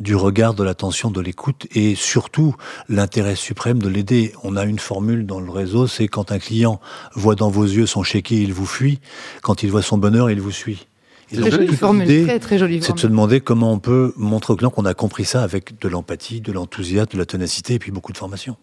du 0.00 0.16
regard, 0.16 0.54
de 0.54 0.64
l'attention, 0.64 1.10
de 1.10 1.20
l'écoute 1.20 1.66
et 1.72 1.94
surtout 1.94 2.54
l'intérêt 2.88 3.36
suprême 3.36 3.80
de 3.80 3.88
l'aider. 3.88 4.32
On 4.42 4.56
a 4.56 4.64
une 4.64 4.78
formule 4.78 5.26
dans 5.26 5.40
le 5.40 5.50
réseau, 5.50 5.86
c'est 5.86 6.08
quand 6.08 6.32
un 6.32 6.38
client 6.38 6.80
voit 7.14 7.34
dans 7.34 7.50
vos 7.50 7.64
yeux 7.64 7.86
son 7.86 8.02
chéquier, 8.02 8.40
il 8.40 8.52
vous 8.52 8.66
fuit. 8.66 9.00
Quand 9.42 9.62
il 9.62 9.70
voit 9.70 9.82
son 9.82 9.98
bonheur, 9.98 10.30
il 10.30 10.40
vous 10.40 10.50
suit. 10.50 10.86
Très 11.40 11.50
jolie 11.50 11.76
formule, 11.76 12.24
très, 12.24 12.38
très 12.38 12.58
jolie 12.58 12.80
C'est 12.82 12.94
de 12.94 12.98
se 12.98 13.06
demander 13.06 13.40
comment 13.40 13.72
on 13.72 13.78
peut 13.78 14.12
montrer 14.16 14.52
au 14.52 14.56
client 14.56 14.70
qu'on 14.70 14.84
a 14.84 14.94
compris 14.94 15.24
ça 15.24 15.42
avec 15.42 15.80
de 15.80 15.88
l'empathie, 15.88 16.40
de 16.40 16.52
l'enthousiasme, 16.52 17.12
de 17.12 17.18
la 17.18 17.26
ténacité 17.26 17.74
et 17.74 17.78
puis 17.78 17.90
beaucoup 17.90 18.12
de 18.12 18.18
formation. 18.18 18.56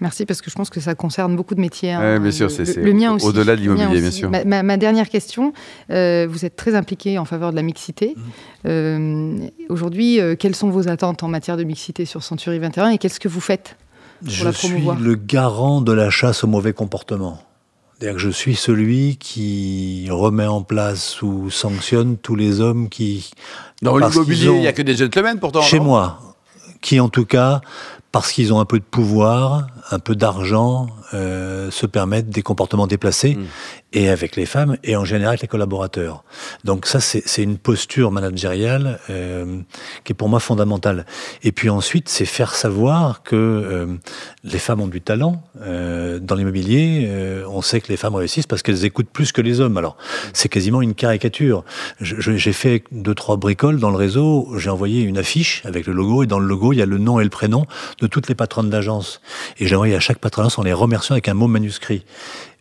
Merci, 0.00 0.26
parce 0.26 0.42
que 0.42 0.50
je 0.50 0.56
pense 0.56 0.68
que 0.68 0.80
ça 0.80 0.94
concerne 0.94 1.36
beaucoup 1.36 1.54
de 1.54 1.60
métiers. 1.60 1.92
Hein. 1.92 2.18
bien 2.18 2.32
sûr, 2.32 2.50
c'est 2.50 2.76
le, 2.76 2.92
mien 2.92 3.14
aussi. 3.14 3.26
Au-delà 3.26 3.54
de 3.54 3.60
l'immobilier, 3.60 4.00
bien 4.00 4.10
sûr. 4.10 4.30
Ma, 4.30 4.76
dernière 4.76 5.08
question, 5.08 5.52
euh, 5.90 6.26
vous 6.28 6.44
êtes 6.44 6.56
très 6.56 6.74
impliqué 6.74 7.18
en 7.18 7.24
faveur 7.24 7.52
de 7.52 7.56
la 7.56 7.62
mixité. 7.62 8.14
Mmh. 8.16 8.20
Euh, 8.66 9.36
aujourd'hui, 9.68 10.20
euh, 10.20 10.34
quelles 10.34 10.56
sont 10.56 10.70
vos 10.70 10.88
attentes 10.88 11.22
en 11.22 11.28
matière 11.28 11.56
de 11.56 11.64
mixité 11.64 12.04
sur 12.04 12.22
Century 12.22 12.58
21 12.58 12.90
et 12.90 12.98
qu'est-ce 12.98 13.20
que 13.20 13.28
vous 13.28 13.40
faites 13.40 13.76
pour 14.24 14.32
je 14.32 14.44
la 14.44 14.52
promouvoir? 14.52 14.96
Je 14.96 15.02
suis 15.02 15.10
le 15.10 15.16
garant 15.16 15.80
de 15.80 15.92
la 15.92 16.10
chasse 16.10 16.42
au 16.42 16.48
mauvais 16.48 16.72
comportement. 16.72 17.38
C'est-à-dire 18.02 18.16
que 18.16 18.22
je 18.22 18.30
suis 18.30 18.56
celui 18.56 19.16
qui 19.16 20.08
remet 20.10 20.48
en 20.48 20.62
place 20.62 21.22
ou 21.22 21.50
sanctionne 21.50 22.16
tous 22.16 22.34
les 22.34 22.60
hommes 22.60 22.88
qui... 22.88 23.30
Dans 23.80 23.96
l'immobilier, 23.96 24.46
il 24.46 24.58
n'y 24.58 24.66
a 24.66 24.72
que 24.72 24.82
des 24.82 24.96
gentlemen 24.96 25.38
pourtant. 25.38 25.62
Chez 25.62 25.78
moi, 25.78 26.18
qui 26.80 26.98
en 26.98 27.08
tout 27.08 27.26
cas, 27.26 27.60
parce 28.12 28.30
qu'ils 28.32 28.52
ont 28.52 28.60
un 28.60 28.66
peu 28.66 28.78
de 28.78 28.84
pouvoir, 28.84 29.66
un 29.90 29.98
peu 29.98 30.14
d'argent, 30.14 30.88
euh, 31.14 31.70
se 31.70 31.86
permettent 31.86 32.28
des 32.28 32.42
comportements 32.42 32.86
déplacés. 32.86 33.36
Mm 33.36 33.46
et 33.92 34.08
avec 34.08 34.36
les 34.36 34.46
femmes 34.46 34.76
et 34.84 34.96
en 34.96 35.04
général 35.04 35.30
avec 35.32 35.42
les 35.42 35.48
collaborateurs. 35.48 36.24
Donc 36.64 36.86
ça, 36.86 37.00
c'est 37.00 37.42
une 37.42 37.58
posture 37.58 38.10
managériale 38.10 38.98
euh, 39.10 39.60
qui 40.04 40.12
est 40.12 40.14
pour 40.14 40.28
moi 40.28 40.40
fondamentale. 40.40 41.06
Et 41.42 41.52
puis 41.52 41.68
ensuite, 41.68 42.08
c'est 42.08 42.24
faire 42.24 42.54
savoir 42.54 43.22
que 43.22 43.36
euh, 43.36 43.86
les 44.44 44.58
femmes 44.58 44.80
ont 44.80 44.88
du 44.88 45.00
talent. 45.00 45.42
Euh, 45.60 46.18
dans 46.18 46.34
l'immobilier, 46.34 47.06
euh, 47.06 47.44
on 47.48 47.62
sait 47.62 47.80
que 47.80 47.88
les 47.88 47.96
femmes 47.96 48.14
réussissent 48.14 48.46
parce 48.46 48.62
qu'elles 48.62 48.84
écoutent 48.84 49.10
plus 49.10 49.32
que 49.32 49.40
les 49.40 49.60
hommes. 49.60 49.76
Alors, 49.76 49.96
c'est 50.32 50.48
quasiment 50.48 50.82
une 50.82 50.94
caricature. 50.94 51.64
J'ai 52.00 52.52
fait 52.52 52.84
deux, 52.92 53.14
trois 53.14 53.36
bricoles 53.36 53.78
dans 53.78 53.90
le 53.90 53.96
réseau. 53.96 54.48
J'ai 54.56 54.70
envoyé 54.70 55.02
une 55.02 55.18
affiche 55.18 55.62
avec 55.66 55.86
le 55.86 55.92
logo 55.92 56.22
et 56.22 56.26
dans 56.26 56.38
le 56.38 56.46
logo, 56.46 56.72
il 56.72 56.78
y 56.78 56.82
a 56.82 56.86
le 56.86 56.98
nom 56.98 57.20
et 57.20 57.24
le 57.24 57.30
prénom 57.30 57.66
de 58.02 58.06
toutes 58.06 58.28
les 58.28 58.34
patronnes 58.34 58.68
d'agence. 58.68 59.22
Et 59.58 59.66
j'ai 59.66 59.74
envoyé 59.74 59.94
à 59.94 60.00
chaque 60.00 60.18
patronne 60.18 60.48
en 60.54 60.62
les 60.62 60.74
remerciant 60.74 61.14
avec 61.14 61.28
un 61.28 61.34
mot 61.34 61.46
manuscrit 61.46 62.04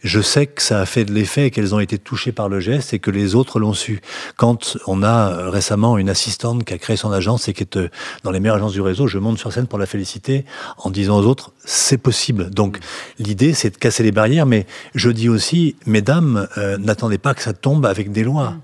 je 0.04 0.20
sais 0.20 0.48
que 0.48 0.62
ça 0.62 0.82
a 0.82 0.86
fait 0.86 1.06
de 1.06 1.12
l'effet 1.12 1.48
et 1.48 1.52
qu'elles 1.52 1.76
ont 1.76 1.80
été 1.80 1.98
touchées 1.98 2.32
par 2.32 2.50
le 2.50 2.60
geste 2.60 2.94
et 2.94 3.00
que 3.00 3.12
les 3.12 3.36
autres 3.36 3.60
l'ont 3.60 3.74
su. 3.74 4.02
Quand 4.36 4.78
on 4.88 5.04
a 5.04 5.32
euh, 5.32 5.50
récemment 5.50 5.98
une 5.98 6.10
assistante 6.10 6.64
qui 6.64 6.74
a 6.74 6.78
créé 6.78 6.96
son 6.96 7.12
agence 7.12 7.48
et 7.48 7.54
qui 7.54 7.64
est 7.64 7.78
euh, 7.78 7.90
dans 8.24 8.32
les 8.32 8.40
meilleures 8.40 8.58
agences 8.58 8.74
du 8.74 8.82
réseau, 8.82 9.08
je 9.08 9.20
monte 9.20 9.38
sur 9.38 9.54
scène 9.54 9.68
pour 9.68 9.80
la 9.80 9.86
féliciter 9.86 10.46
en 10.78 10.90
disant 10.90 11.20
aux 11.20 11.26
autres, 11.26 11.52
c'est 11.66 12.00
possible. 12.00 12.50
Donc 12.50 12.80
l'idée, 13.20 13.54
c'est 13.54 13.70
de 13.70 13.78
casser 13.78 14.04
les 14.04 14.12
barrières, 14.12 14.46
mais 14.46 14.66
je 14.96 15.10
dis 15.10 15.30
aussi, 15.30 15.76
mesdames, 15.86 16.48
euh, 16.58 16.78
n'attendez 16.78 17.18
pas 17.18 17.34
que 17.34 17.42
ça 17.42 17.54
tombe 17.54 17.86
avec 17.86 18.12
des 18.12 18.24
lois. 18.24 18.56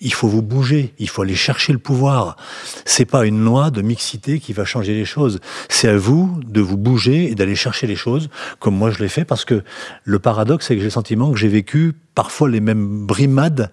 Il 0.00 0.12
faut 0.12 0.28
vous 0.28 0.42
bouger, 0.42 0.94
il 0.98 1.08
faut 1.08 1.22
aller 1.22 1.34
chercher 1.34 1.72
le 1.72 1.78
pouvoir. 1.78 2.36
C'est 2.84 3.04
pas 3.04 3.26
une 3.26 3.42
loi 3.44 3.70
de 3.70 3.82
mixité 3.82 4.40
qui 4.40 4.52
va 4.52 4.64
changer 4.64 4.94
les 4.94 5.04
choses. 5.04 5.40
C'est 5.68 5.88
à 5.88 5.96
vous 5.96 6.40
de 6.46 6.60
vous 6.60 6.76
bouger 6.76 7.30
et 7.30 7.34
d'aller 7.34 7.56
chercher 7.56 7.86
les 7.86 7.96
choses, 7.96 8.28
comme 8.58 8.76
moi 8.76 8.90
je 8.90 8.98
l'ai 8.98 9.08
fait, 9.08 9.24
parce 9.24 9.44
que 9.44 9.62
le 10.04 10.18
paradoxe, 10.18 10.66
c'est 10.66 10.74
que 10.74 10.80
j'ai 10.80 10.86
le 10.86 10.90
sentiment 10.90 11.30
que 11.32 11.38
j'ai 11.38 11.48
vécu 11.48 11.92
parfois 12.14 12.48
les 12.48 12.60
mêmes 12.60 13.06
brimades 13.06 13.70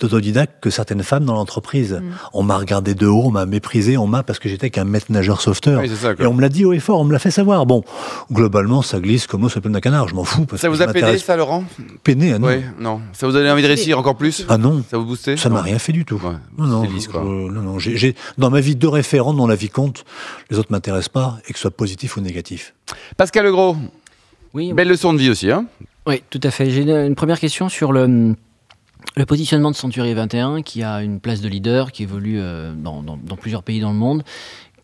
d'autodidacte 0.00 0.62
que 0.62 0.70
certaines 0.70 1.02
femmes 1.02 1.24
dans 1.24 1.34
l'entreprise. 1.34 1.92
Mm. 1.92 2.12
On 2.32 2.42
m'a 2.42 2.56
regardé 2.56 2.94
de 2.94 3.06
haut, 3.06 3.24
on 3.26 3.30
m'a 3.30 3.46
méprisé, 3.46 3.96
on 3.96 4.06
m'a 4.06 4.22
parce 4.22 4.38
que 4.38 4.48
j'étais 4.48 4.70
qu'un 4.70 4.84
maître 4.84 5.06
nageur 5.10 5.40
sauveteur. 5.40 5.82
et 5.82 6.26
on 6.26 6.34
me 6.34 6.40
l'a 6.40 6.48
dit 6.48 6.64
haut 6.64 6.72
et 6.72 6.80
fort, 6.80 7.00
on 7.00 7.04
me 7.04 7.12
l'a 7.12 7.18
fait 7.18 7.30
savoir. 7.30 7.66
Bon, 7.66 7.84
globalement, 8.30 8.82
ça 8.82 9.00
glisse 9.00 9.26
comme 9.26 9.42
l'eau 9.42 9.48
sur 9.48 9.60
le 9.62 9.70
d'un 9.70 9.80
canard, 9.80 10.08
je 10.08 10.14
m'en 10.14 10.24
fous. 10.24 10.46
ça 10.56 10.68
vous 10.68 10.82
a 10.82 10.88
peiné, 10.88 11.18
ça, 11.18 11.36
Laurent? 11.36 11.64
Peiné, 12.02 12.32
ah 12.32 12.38
non. 12.38 12.48
Oui, 12.48 12.62
non. 12.78 13.00
Ça 13.12 13.26
vous 13.26 13.36
a 13.36 13.38
donné 13.38 13.50
envie 13.50 13.62
de 13.62 13.68
réussir 13.68 13.98
encore 13.98 14.16
plus? 14.16 14.44
Ah 14.48 14.58
non. 14.58 14.82
Ça 14.90 14.98
vous 14.98 15.04
boostait? 15.04 15.36
Ça 15.36 15.48
m'a 15.48 15.62
rien 15.62 15.78
fait 15.78 15.92
du 15.92 16.04
tout. 16.04 16.20
Non, 16.58 16.66
non, 16.66 16.84
non, 17.24 17.62
non. 17.62 17.78
J'ai, 17.78 18.14
dans 18.38 18.50
ma 18.50 18.60
vie, 18.60 18.76
deux 18.76 18.88
référents 18.88 19.34
dont 19.34 19.46
la 19.46 19.56
vie 19.56 19.68
compte. 19.68 20.04
Les 20.50 20.58
autres 20.58 20.72
m'intéressent 20.72 21.08
pas, 21.08 21.38
et 21.48 21.52
que 21.52 21.58
ce 21.58 21.62
soit 21.62 21.70
positif 21.70 22.16
ou 22.16 22.20
négatif. 22.20 22.74
Pascal 23.16 23.44
Legros. 23.44 23.76
Oui. 24.54 24.72
Belle 24.72 24.88
leçon 24.88 25.14
de 25.14 25.18
vie 25.18 25.30
aussi, 25.30 25.50
hein 25.50 25.66
Oui, 26.06 26.22
tout 26.28 26.40
à 26.42 26.50
fait. 26.50 26.70
J'ai 26.70 26.82
une 26.82 27.14
première 27.14 27.40
question 27.40 27.68
sur 27.68 27.92
le 27.92 28.34
le 29.16 29.26
positionnement 29.26 29.70
de 29.70 29.76
Century 29.76 30.14
21, 30.14 30.62
qui 30.62 30.82
a 30.82 31.02
une 31.02 31.20
place 31.20 31.40
de 31.40 31.48
leader, 31.48 31.92
qui 31.92 32.02
évolue 32.02 32.40
euh, 32.40 32.72
dans, 32.74 33.18
plusieurs 33.36 33.62
pays 33.62 33.80
dans 33.80 33.92
le 33.92 33.98
monde, 33.98 34.22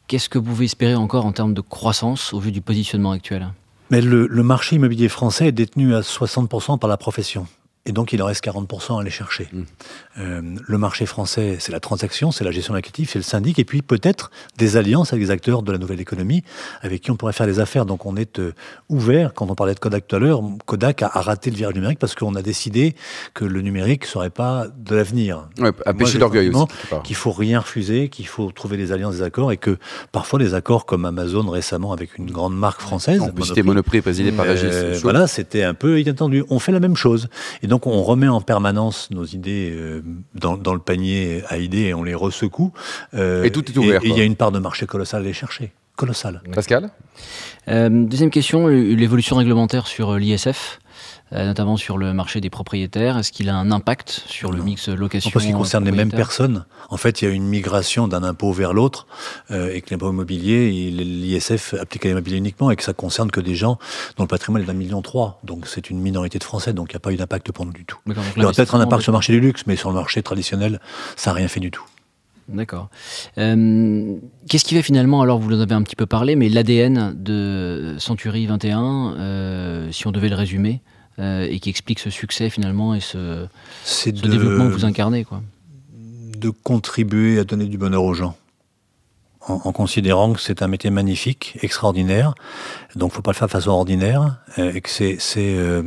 qu'est-ce 0.07 0.29
que 0.29 0.39
vous 0.39 0.45
pouvez 0.45 0.65
espérer 0.67 0.95
encore 0.95 1.27
en 1.27 1.33
termes 1.33 1.55
de 1.55 1.61
croissance 1.61 2.33
au 2.33 2.41
vu 2.41 2.53
du 2.53 2.61
positionnement 2.61 3.13
actuel? 3.13 3.49
Mais 3.91 4.01
le, 4.01 4.27
le 4.27 4.43
marché 4.43 4.77
immobilier 4.77 5.09
français 5.09 5.49
est 5.49 5.53
détenu 5.53 5.95
à 5.95 6.01
60% 6.01 6.79
par 6.79 6.91
la 6.91 6.97
profession. 6.97 7.47
Et 7.87 7.93
donc, 7.93 8.13
il 8.13 8.23
en 8.23 8.27
reste 8.27 8.45
40% 8.45 8.99
à 8.99 9.01
aller 9.01 9.11
chercher. 9.11 9.49
Mmh. 9.53 9.63
Euh, 10.19 10.43
le 10.67 10.79
marché 10.79 11.07
français, 11.07 11.57
c'est 11.59 11.73
la 11.73 11.81
transaction, 11.81 12.31
c'est 12.33 12.45
la 12.45 12.51
gestion 12.51 12.75
locative, 12.75 13.09
c'est 13.11 13.19
le 13.19 13.23
syndic, 13.25 13.59
et 13.59 13.65
puis 13.65 13.83
peut-être 13.83 14.31
des 14.59 14.77
alliances 14.77 15.13
avec 15.13 15.25
des 15.25 15.31
acteurs 15.31 15.63
de 15.63 15.73
la 15.73 15.79
nouvelle 15.79 16.01
économie 16.01 16.43
avec 16.83 17.03
qui 17.03 17.11
on 17.11 17.17
pourrait 17.17 17.33
faire 17.33 17.47
des 17.47 17.61
affaires. 17.61 17.87
Donc, 17.87 18.05
on 18.05 18.17
est 18.17 18.39
euh, 18.39 18.53
ouvert. 18.89 19.33
Quand 19.33 19.49
on 19.51 19.55
parlait 19.55 19.75
de 19.75 19.79
Kodak 19.79 20.07
tout 20.07 20.17
à 20.17 20.19
l'heure, 20.19 20.43
Kodak 20.67 21.03
a, 21.03 21.09
raté 21.09 21.51
le 21.51 21.57
virage 21.57 21.75
numérique 21.75 21.99
parce 21.99 22.15
qu'on 22.15 22.35
a 22.35 22.43
décidé 22.43 22.95
que 23.33 23.45
le 23.45 23.63
numérique 23.63 24.03
ne 24.03 24.09
serait 24.09 24.31
pas 24.31 24.67
de 24.77 24.95
l'avenir. 24.95 25.49
Ouais, 25.59 25.71
à 25.87 25.95
péché 25.95 26.19
d'orgueil 26.19 26.51
aussi. 26.51 26.67
Qu'il 27.05 27.17
faut 27.17 27.33
rien 27.33 27.61
refuser, 27.61 28.09
qu'il 28.09 28.27
faut 28.27 28.51
trouver 28.51 28.77
des 28.77 28.93
alliances, 28.93 29.17
des 29.17 29.23
accords, 29.23 29.53
et 29.53 29.57
que 29.57 29.79
parfois 30.13 30.39
des 30.39 30.55
accords 30.55 30.85
comme 30.85 31.05
Amazon 31.05 31.49
récemment 31.49 31.93
avec 31.93 32.19
une 32.19 32.31
grande 32.31 32.57
marque 32.57 32.81
française. 32.81 33.21
On 33.23 33.31
peut 33.31 33.45
citer 33.45 33.63
Monoprix, 33.63 34.03
présidé 34.03 34.33
par 34.33 34.47
Régis. 34.47 34.71
Euh, 34.73 34.99
voilà, 35.03 35.27
c'était 35.27 35.63
un 35.63 35.75
peu 35.75 36.01
inattendu. 36.01 36.45
On 36.51 36.59
fait 36.59 36.73
la 36.73 36.81
même 36.81 36.97
chose. 36.97 37.29
Et 37.63 37.67
donc, 37.69 37.87
on 37.87 38.03
remet 38.03 38.29
en 38.29 38.41
permanence 38.41 39.11
nos 39.11 39.25
idées 39.25 39.71
euh, 39.73 40.03
dans, 40.35 40.75
le 40.75 40.81
panier 40.81 41.43
à 41.49 41.59
idées 41.59 41.85
et 41.85 41.95
on 41.95 42.03
les 42.03 42.15
ressecoue. 42.15 42.73
Euh, 43.15 43.45
et 43.45 43.51
tout 43.51 43.65
est 43.71 43.77
ouvert. 43.77 44.01
Et 44.05 44.09
il 44.09 44.17
y 44.17 44.21
a 44.21 44.25
une 44.25 44.37
part 44.37 44.53
de 44.53 44.59
marché 44.59 44.87
colossal 44.87 45.21
à 45.21 45.25
aller 45.25 45.33
chercher. 45.33 45.73
colossal. 45.97 46.43
Pascal? 46.55 46.91
Euh, 47.69 47.89
deuxième 47.91 48.31
question, 48.31 48.67
l'évolution 48.69 49.37
réglementaire 49.37 49.87
sur 49.87 50.15
euh, 50.15 50.19
l'ISF, 50.19 50.47
euh, 50.49 50.88
notamment 51.33 51.77
sur 51.77 51.99
le 51.99 52.13
marché 52.15 52.41
des 52.41 52.51
propriétaires. 52.51 53.19
Est-ce 53.19 53.33
qu'il 53.33 53.49
a 53.49 53.57
un 53.57 53.71
impact 53.71 54.23
sur 54.27 54.51
le 54.51 54.59
Non. 54.59 54.65
mix 54.65 54.89
location 54.89 55.31
Parce 55.31 55.45
qu'il 55.45 55.55
concerne 55.55 55.85
les 55.85 55.93
mêmes 55.93 56.11
personnes. 56.11 56.65
En 56.91 56.97
fait, 56.97 57.21
il 57.21 57.27
y 57.27 57.29
a 57.29 57.31
une 57.35 57.47
migration 57.47 58.09
d'un 58.09 58.23
impôt 58.23 58.53
vers 58.53 58.73
l'autre 58.73 59.07
euh, 59.51 59.73
et 59.75 59.83
que 59.83 59.91
l'impôt 59.91 60.11
immobilier, 60.11 60.71
il- 60.71 60.97
l'ISF 61.23 61.75
applique 61.75 62.07
à 62.07 62.09
l'immobilier 62.09 62.39
uniquement 62.39 62.71
et 62.71 62.77
que 62.77 62.83
ça 62.83 62.95
concerne 62.95 63.31
que 63.31 63.41
des 63.41 63.55
gens 63.55 63.79
dont 64.17 64.25
le 64.25 64.29
patrimoine 64.29 64.63
est 64.63 64.67
d'un 64.67 64.73
million 64.73 65.03
trois. 65.03 65.41
Donc 65.45 65.67
c'est 65.67 65.91
une 65.91 66.01
minorité 66.01 66.39
de 66.39 66.45
Français, 66.45 66.73
donc 66.73 66.93
il 66.93 66.95
n'y 66.95 66.99
a 66.99 67.01
pas 67.01 67.13
eu 67.13 67.17
d'impact 67.17 67.53
pour 67.53 67.67
nous 67.67 67.73
du 67.73 67.85
tout. 67.85 67.99
Il 68.07 68.15
y 68.41 68.45
aura 68.45 68.53
peut-être 68.53 68.75
un 68.75 68.81
impact 68.81 69.03
sur 69.03 69.13
le 69.13 69.17
marché 69.17 69.33
du 69.33 69.41
luxe, 69.41 69.65
mais 69.67 69.77
sur 69.77 69.91
le 69.91 69.97
marché 69.97 70.23
traditionnel, 70.23 70.81
ça 71.17 71.31
n'a 71.31 71.35
rien 71.35 71.49
fait 71.49 71.61
du 71.61 71.71
tout. 71.71 71.85
D'accord. 72.49 72.89
Euh, 73.37 74.15
Qu'est-ce 74.49 74.65
qui 74.65 74.75
fait 74.75 74.83
finalement, 74.83 75.21
alors 75.21 75.39
vous 75.39 75.55
en 75.55 75.61
avez 75.61 75.75
un 75.75 75.83
petit 75.83 75.97
peu 75.97 76.07
parlé, 76.07 76.35
mais 76.37 76.49
l'ADN 76.49 77.13
de 77.15 77.97
Century 77.99 78.47
21, 78.47 79.15
euh, 79.19 79.93
si 79.93 80.07
on 80.07 80.13
devait 80.13 80.31
le 80.31 80.35
résumer, 80.37 80.81
euh, 80.81 80.98
et 81.19 81.59
qui 81.61 81.71
explique 81.71 81.99
ce 81.99 82.11
succès 82.11 82.51
finalement 82.51 82.95
et 82.95 83.01
ce, 83.01 83.47
C'est 83.85 84.17
ce 84.17 84.23
de, 84.23 84.29
développement 84.29 84.69
que 84.69 84.73
vous 84.73 84.85
incarnez 84.85 85.25
quoi. 85.25 85.43
de 85.93 86.51
contribuer 86.51 87.39
à 87.39 87.45
donner 87.45 87.67
du 87.67 87.79
bonheur 87.79 88.05
aux 88.05 88.15
gens. 88.15 88.37
En, 89.47 89.55
en 89.65 89.73
considérant 89.73 90.33
que 90.35 90.41
c'est 90.41 90.63
un 90.63 90.69
métier 90.69 90.91
magnifique, 90.91 91.57
extraordinaire, 91.63 92.35
donc 92.97 93.13
faut 93.13 93.23
pas 93.23 93.33
le 93.33 93.37
faire 93.37 93.49
de 93.49 93.53
façon 93.53 93.71
ordinaire, 93.71 94.37
euh, 94.59 94.73
et 94.75 94.81
que 94.81 94.91
c'est 94.91 95.19
euh, 95.39 95.83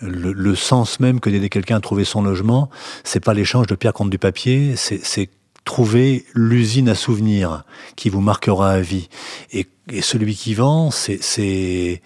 le, 0.00 0.32
le 0.32 0.54
sens 0.54 1.00
même 1.00 1.20
que 1.20 1.30
d'aider 1.30 1.48
quelqu'un 1.48 1.76
à 1.76 1.80
trouver 1.80 2.04
son 2.04 2.22
logement, 2.22 2.68
c'est 3.04 3.20
pas 3.24 3.34
l'échange 3.34 3.66
de 3.66 3.74
pierre 3.74 3.94
contre 3.94 4.10
du 4.10 4.18
papier, 4.18 4.74
c'est 4.76 5.30
trouver 5.64 6.24
l'usine 6.34 6.88
à 6.88 6.94
souvenirs 6.94 7.64
qui 7.96 8.10
vous 8.10 8.20
marquera 8.20 8.72
à 8.72 8.80
vie. 8.80 9.08
Et, 9.52 9.68
et 9.90 10.02
celui 10.02 10.34
qui 10.34 10.54
vend, 10.54 10.90
c'est 10.90 12.02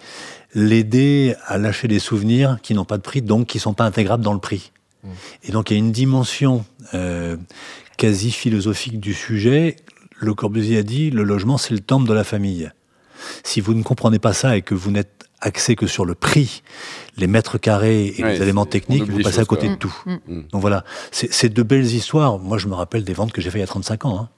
l'aider 0.57 1.35
à 1.45 1.59
lâcher 1.59 1.87
des 1.87 1.99
souvenirs 1.99 2.57
qui 2.63 2.73
n'ont 2.73 2.83
pas 2.83 2.97
de 2.97 3.03
prix, 3.03 3.21
donc 3.21 3.45
qui 3.45 3.59
sont 3.59 3.75
pas 3.75 3.85
intégrables 3.85 4.23
dans 4.23 4.33
le 4.33 4.39
prix. 4.39 4.71
Et 5.43 5.51
donc 5.51 5.69
il 5.69 5.75
y 5.75 5.77
a 5.77 5.79
une 5.79 5.91
dimension 5.91 6.65
euh, 6.95 7.37
quasi 7.95 8.31
philosophique 8.31 8.99
du 8.99 9.13
sujet. 9.13 9.77
Le 10.17 10.33
Corbusier 10.33 10.79
a 10.79 10.83
dit, 10.83 11.11
le 11.11 11.23
logement, 11.23 11.57
c'est 11.57 11.73
le 11.73 11.79
temple 11.79 12.09
de 12.09 12.13
la 12.13 12.23
famille. 12.23 12.71
Si 13.43 13.61
vous 13.61 13.75
ne 13.75 13.83
comprenez 13.83 14.19
pas 14.19 14.33
ça 14.33 14.57
et 14.57 14.63
que 14.63 14.73
vous 14.73 14.89
n'êtes 14.91 15.25
axé 15.39 15.75
que 15.75 15.85
sur 15.85 16.05
le 16.05 16.15
prix, 16.15 16.63
les 17.17 17.27
mètres 17.27 17.59
carrés 17.59 18.07
et 18.17 18.23
Ouais, 18.23 18.33
les 18.33 18.41
éléments 18.41 18.65
techniques, 18.65 19.03
vous 19.03 19.21
passez 19.21 19.39
à 19.39 19.45
côté 19.45 19.67
quoi. 19.67 19.75
de 19.75 19.79
tout. 19.79 19.95
Mm. 20.05 20.41
Donc 20.51 20.61
voilà, 20.61 20.83
c'est 21.11 21.31
c'est 21.31 21.49
de 21.49 21.63
belles 21.63 21.85
histoires. 21.85 22.39
Moi, 22.39 22.57
je 22.57 22.67
me 22.67 22.73
rappelle 22.73 23.03
des 23.03 23.13
ventes 23.13 23.31
que 23.31 23.41
j'ai 23.41 23.51
fait 23.51 23.59
il 23.59 23.61
y 23.61 23.63
a 23.63 23.67
35 23.67 24.05
ans. 24.05 24.19
Hein, 24.19 24.29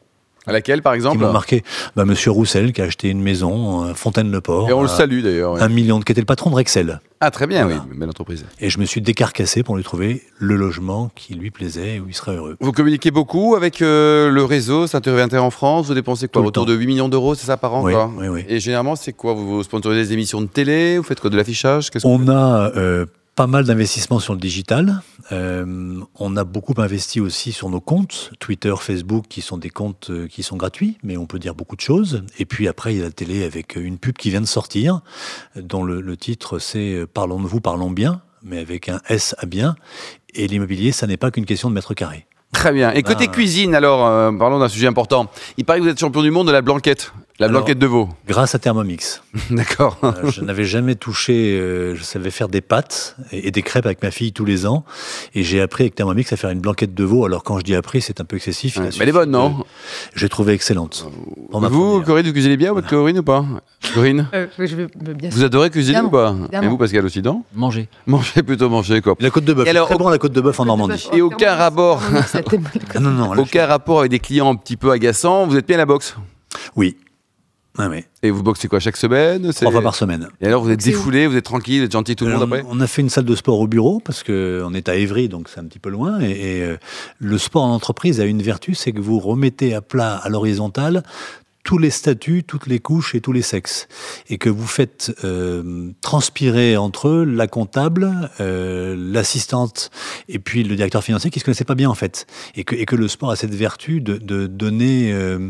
À 0.48 0.52
laquelle, 0.54 0.82
par 0.82 0.94
qui 0.94 0.98
exemple 0.98 1.20
m'ont 1.20 1.32
marqué. 1.34 1.64
Bah, 1.96 2.06
Monsieur 2.06 2.32
Roussel, 2.32 2.72
qui 2.74 2.82
a 2.82 2.86
acheté 2.86 3.10
une 3.10 3.22
maison, 3.22 3.84
à 3.84 3.94
Fontaine-le-Port. 3.94 4.70
Et 4.70 4.74
on 4.74 4.82
le 4.82 4.88
salue 4.88 5.22
d'ailleurs. 5.22 5.62
Un 5.62 5.68
million, 5.70 6.00
de- 6.00 6.04
qui 6.06 6.12
était 6.12 6.22
le 6.22 6.26
patron 6.26 6.50
de 6.50 6.56
Rexel. 6.56 7.00
Ah, 7.22 7.30
très 7.32 7.46
bien, 7.48 7.66
Voilà. 7.66 7.84
oui, 7.92 7.98
belle 7.98 8.08
entreprise. 8.10 8.46
Et 8.62 8.70
je 8.70 8.80
me 8.80 8.86
suis 8.86 9.02
décarcassé 9.02 9.62
pour 9.62 9.76
lui 9.76 9.84
trouver 9.84 10.24
le 10.38 10.56
logement 10.56 11.12
qui 11.14 11.34
lui 11.36 11.52
plaisait 11.52 11.96
et 11.96 12.00
où 12.00 12.06
il 12.08 12.14
serait 12.16 12.36
heureux. 12.38 12.56
Vous 12.62 12.72
communiquez 12.72 13.12
beaucoup 13.12 13.56
avec 13.56 13.82
euh, 13.82 14.30
le 14.30 14.44
réseau 14.46 14.86
21 14.86 15.42
en 15.42 15.50
France 15.52 15.88
Vous 15.88 15.94
dépensez 15.94 16.30
quoi 16.30 16.42
Autour 16.42 16.64
temps. 16.66 16.72
de 16.72 16.74
8 16.76 16.88
millions 16.88 17.10
d'euros, 17.10 17.36
c'est 17.36 17.46
ça 17.48 17.58
par 17.58 17.76
an 17.76 17.84
Oui, 17.84 17.92
quoi 17.94 18.10
oui, 18.18 18.28
oui. 18.30 18.46
Et 18.48 18.60
généralement, 18.62 18.96
c'est 18.96 19.12
quoi 19.14 19.34
vous, 19.34 19.46
vous 19.58 19.64
sponsorisez 19.64 20.02
des 20.04 20.14
émissions 20.14 20.40
de 20.42 20.48
télé 20.48 20.98
Vous 20.98 21.04
faites 21.04 21.20
quoi 21.20 21.30
De 21.30 21.36
l'affichage 21.38 21.90
On 22.06 22.30
a 22.30 22.72
euh, 22.78 23.06
pas 23.40 23.48
mal 23.48 23.64
d'investissements 23.64 24.20
sur 24.20 24.34
le 24.34 24.40
digital. 24.42 25.02
Euh, 25.32 26.02
on 26.16 26.36
a 26.36 26.44
beaucoup 26.44 26.74
investi 26.76 27.22
aussi 27.22 27.54
sur 27.54 27.70
nos 27.70 27.80
comptes, 27.80 28.32
Twitter, 28.42 28.74
Facebook, 28.78 29.28
qui 29.30 29.40
sont 29.40 29.58
des 29.58 29.70
comptes 29.70 30.10
euh, 30.10 30.28
qui 30.28 30.44
sont 30.44 30.58
gratuits, 30.58 30.98
mais 31.04 31.16
on 31.16 31.26
peut 31.26 31.40
dire 31.40 31.56
beaucoup 31.56 31.78
de 31.78 31.82
choses. 31.82 32.26
Et 32.38 32.44
puis 32.44 32.68
après, 32.68 32.94
il 32.94 32.98
y 32.98 33.02
a 33.02 33.06
la 33.06 33.12
télé 33.12 33.46
avec 33.46 33.78
une 33.78 33.98
pub 33.98 34.18
qui 34.18 34.30
vient 34.30 34.42
de 34.42 34.46
sortir, 34.46 35.00
dont 35.56 35.86
le, 35.86 36.02
le 36.02 36.18
titre 36.18 36.60
c'est 36.60 36.96
euh, 36.96 37.08
Parlons 37.08 37.42
de 37.42 37.48
vous, 37.48 37.62
parlons 37.62 37.92
bien, 37.92 38.22
mais 38.44 38.60
avec 38.60 38.90
un 38.90 39.00
S 39.08 39.36
à 39.38 39.46
bien. 39.46 39.78
Et 40.36 40.46
l'immobilier, 40.50 40.92
ça 40.92 41.08
n'est 41.08 41.16
pas 41.16 41.32
qu'une 41.32 41.46
question 41.46 41.70
de 41.70 41.76
mètre 41.76 41.94
carré. 41.94 42.28
Très 42.52 42.74
bien. 42.74 42.92
Et 42.92 43.04
côté 43.04 43.28
Ah. 43.30 43.32
cuisine, 43.32 43.74
alors, 43.74 44.06
euh, 44.06 44.34
parlons 44.34 44.60
d'un 44.60 44.68
sujet 44.68 44.88
important. 44.88 45.32
Il 45.56 45.64
paraît 45.64 45.80
que 45.80 45.86
vous 45.86 45.90
êtes 45.90 46.00
champion 46.00 46.24
du 46.24 46.32
monde 46.32 46.48
de 46.48 46.52
la 46.52 46.62
blanquette. 46.62 47.14
La 47.40 47.46
Alors- 47.48 47.62
blanquette 47.62 47.80
de 47.80 47.88
veau. 47.88 48.10
Grâce 48.28 48.54
à 48.54 48.60
Thermomix. 48.60 49.24
D'accord. 49.50 49.98
Euh, 50.04 50.30
je 50.30 50.42
n'avais 50.42 50.66
jamais 50.66 50.96
touché, 50.96 51.58
euh, 51.58 51.96
je 51.96 52.04
savais 52.04 52.32
faire 52.32 52.50
des 52.50 52.60
pâtes 52.60 53.16
et, 53.32 53.48
et 53.48 53.52
des 53.52 53.62
crêpes 53.62 53.86
avec 53.86 54.04
ma 54.04 54.12
fille 54.12 54.34
tous 54.34 54.44
les 54.44 54.66
ans. 54.66 54.84
Et 55.36 55.44
j'ai 55.44 55.62
appris 55.62 55.84
avec 55.86 55.96
Thermomix 55.96 56.34
à 56.34 56.36
faire 56.36 56.50
une 56.50 56.60
blanquette 56.60 56.94
de 56.94 57.04
veau. 57.06 57.26
Alors 57.26 57.44
quand 57.46 57.58
je 57.58 57.64
dis 57.64 57.76
appris, 57.76 58.02
c'est 58.02 58.20
un 58.20 58.26
peu 58.26 58.36
excessif. 58.36 58.78
Mais 58.78 58.90
elle 59.00 59.08
est 59.10 59.14
bonne, 59.14 59.32
non 59.32 59.64
J'ai 60.16 60.28
trouvé 60.28 60.52
excellente. 60.54 61.08
Ma 61.54 61.70
Vous. 61.70 62.02
Corinne, 62.02 62.26
vous 62.26 62.34
cuisinez 62.34 62.58
bien, 62.58 62.74
votre 62.74 62.90
Corinne, 62.90 63.20
ou 63.20 63.24
pas 63.24 63.46
Corinne 63.94 64.28
Euh, 64.34 64.48
je 64.60 64.76
vais 64.76 64.88
bien 65.14 65.30
Vous 65.32 65.44
adorez 65.46 65.70
cuisiner 65.70 66.02
ou 66.02 66.10
pas. 66.10 66.36
Et 66.62 66.68
vous, 66.68 66.78
Pascal, 66.78 67.06
aussi, 67.06 67.22
non 67.22 67.44
Manger. 67.56 67.88
Mangez 68.06 68.44
plutôt, 68.44 68.68
manger, 68.70 69.02
quoi. 69.02 69.16
La 69.20 69.30
côte 69.30 69.46
de 69.46 69.54
bœuf. 69.54 69.66
Alors, 69.68 69.88
très 69.88 69.98
bon 69.98 70.10
la 70.10 70.18
côte 70.18 70.34
de 70.34 70.42
bœuf 70.42 70.60
en 70.60 70.66
Normandie. 70.66 71.08
Et 71.14 71.22
aucun 71.22 71.56
rapport. 71.56 72.02
Ah 72.94 73.00
non, 73.00 73.12
non. 73.12 73.34
là, 73.34 73.42
Aucun 73.42 73.66
rapport 73.66 74.00
avec 74.00 74.12
des 74.12 74.20
clients 74.20 74.50
un 74.52 74.56
petit 74.56 74.76
peu 74.76 74.92
agaçants. 74.92 75.48
Vous 75.48 75.56
êtes 75.56 75.66
bien 75.66 75.78
à 75.78 75.80
la 75.80 75.86
boxe 75.86 76.16
Oui. 76.76 76.98
Ah, 77.82 77.88
oui. 77.90 78.04
Et 78.24 78.30
vous 78.30 78.44
boxez 78.44 78.68
quoi 78.68 78.80
chaque 78.80 78.98
semaine 78.98 79.52
C'est- 79.54 79.62
Trois 79.66 79.72
fois 79.72 79.82
par 79.82 79.96
semaine. 79.96 80.28
Et 80.42 80.48
alors, 80.48 80.64
vous 80.64 80.70
êtes 80.70 80.84
défoulé, 80.84 81.28
vous 81.28 81.38
êtes 81.38 81.46
tranquille, 81.46 81.80
vous 81.80 81.86
êtes 81.86 81.92
gentil 81.94 82.16
tout 82.16 82.26
le 82.26 82.34
monde 82.34 82.44
après 82.44 82.64
on 82.70 82.80
a 82.82 82.88
fait 82.88 83.02
une 83.02 83.10
salle 83.10 83.24
de 83.26 83.36
sport 83.36 83.60
au 83.60 83.68
bureau 83.68 84.02
parce 84.04 84.22
que 84.24 84.62
on 84.66 84.74
est 84.74 84.90
à 84.90 84.96
Évry, 84.96 85.30
donc 85.30 85.48
c'est 85.48 85.60
un 85.62 85.66
petit 85.66 85.80
peu 85.80 85.90
loin. 85.90 86.20
Et, 86.20 86.30
et, 86.32 86.64
euh, 86.64 86.78
le 87.20 87.38
sport 87.38 87.64
en 87.64 87.74
entreprise 87.74 88.20
a 88.20 88.26
une 88.26 88.42
vertu, 88.42 88.76
c'est 88.76 88.92
que 88.92 89.00
vous 89.00 89.20
remettez 89.20 89.74
à 89.74 89.82
plat 89.82 90.16
à 90.16 90.28
l'horizontale 90.30 91.04
tous 91.64 91.78
les 91.78 91.90
statuts, 91.90 92.44
toutes 92.44 92.68
les 92.68 92.80
couches 92.80 93.16
et 93.16 93.22
tous 93.22 93.32
les 93.32 93.42
sexes, 93.42 93.88
et 94.30 94.38
que 94.38 94.50
vous 94.50 94.68
faites 94.68 95.14
euh, 95.24 95.92
transpirer 96.02 96.78
entre 96.78 97.10
eux 97.10 97.24
la 97.26 97.48
comptable, 97.48 98.30
euh, 98.40 98.96
l'assistante 98.98 99.92
et 100.28 100.40
puis 100.40 100.64
le 100.64 100.76
directeur 100.76 101.04
financier 101.04 101.30
qui 101.30 101.40
se 101.40 101.46
connaissaient 101.46 101.66
pas 101.66 101.76
bien 101.76 101.90
en 101.90 101.96
fait, 101.96 102.26
et 102.56 102.64
que, 102.64 102.76
et 102.76 102.86
que 102.86 102.96
le 102.96 103.08
sport 103.08 103.32
a 103.32 103.36
cette 103.36 103.54
vertu 103.54 104.02
de, 104.02 104.18
de 104.18 104.48
donner 104.48 105.12
euh, 105.14 105.50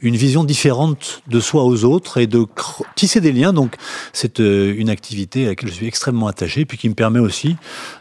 une 0.00 0.16
vision 0.16 0.44
différente 0.44 1.22
de 1.26 1.40
soi 1.40 1.64
aux 1.64 1.84
autres 1.84 2.18
et 2.18 2.26
de 2.26 2.44
tisser 2.94 3.20
des 3.20 3.32
liens. 3.32 3.52
Donc 3.52 3.74
c'est 4.12 4.40
euh, 4.40 4.74
une 4.76 4.90
activité 4.90 5.46
à 5.46 5.48
laquelle 5.50 5.70
je 5.70 5.74
suis 5.74 5.86
extrêmement 5.86 6.26
attaché, 6.26 6.64
puis 6.64 6.78
qui 6.78 6.88
me 6.88 6.94
permet 6.94 7.20
aussi 7.20 7.56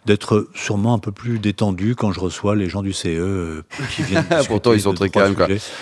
d'être 0.06 0.48
sûrement 0.56 0.94
un 0.94 1.00
peu 1.00 1.12
plus 1.12 1.40
détendu 1.40 1.96
quand 1.96 2.12
je 2.12 2.20
reçois 2.20 2.56
les 2.56 2.70
gens 2.70 2.82
du 2.82 2.94
CE 2.94 3.08
euh, 3.08 3.64
qui 3.96 4.04
viennent. 4.04 4.26
Pourtant, 4.48 4.74
ils 4.74 4.82
sont 4.82 4.94
très 4.94 5.10
calmes. 5.10 5.36